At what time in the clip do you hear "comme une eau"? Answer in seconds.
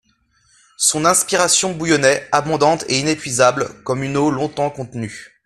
3.83-4.31